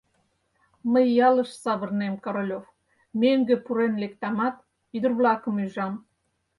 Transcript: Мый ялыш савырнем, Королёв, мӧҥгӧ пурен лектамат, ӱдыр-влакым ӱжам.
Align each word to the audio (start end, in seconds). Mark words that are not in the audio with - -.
Мый 0.91 1.05
ялыш 1.27 1.49
савырнем, 1.63 2.15
Королёв, 2.25 2.65
мӧҥгӧ 3.19 3.55
пурен 3.65 3.93
лектамат, 4.01 4.55
ӱдыр-влакым 4.95 5.55
ӱжам. 5.65 5.93